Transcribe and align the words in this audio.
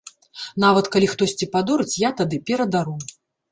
Нават 0.63 0.89
калі 0.95 1.09
хтосьці 1.13 1.49
падорыць, 1.57 1.99
я 2.07 2.13
тады 2.25 2.43
перадару. 2.51 2.99